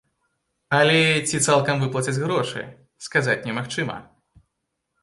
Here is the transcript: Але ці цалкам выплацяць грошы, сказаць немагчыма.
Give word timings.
Але 0.77 1.01
ці 1.27 1.41
цалкам 1.47 1.75
выплацяць 1.83 2.17
грошы, 2.25 2.61
сказаць 3.11 3.41
немагчыма. 3.51 3.97